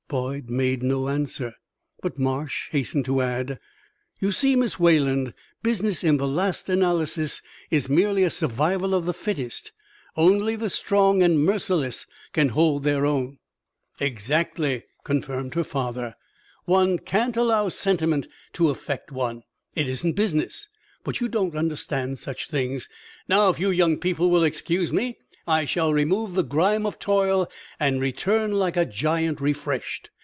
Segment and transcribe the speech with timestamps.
[0.11, 1.53] Boyd made no answer,
[2.01, 3.57] but Marsh hastened to add:
[4.19, 9.13] "You see, Miss Wayland, business, in the last analysis, is merely a survival of the
[9.13, 9.71] fittest;
[10.17, 13.37] only the strong and merciless can hold their own."
[14.01, 16.15] "Exactly," confirmed her father.
[16.65, 19.43] "One can't allow sentiment to affect one.
[19.75, 20.67] It isn't business.
[21.05, 22.89] But you don't understand such things.
[23.29, 27.49] Now, if you young people will excuse me, I shall remove the grime of toil,
[27.79, 30.11] and return like a giant refreshed."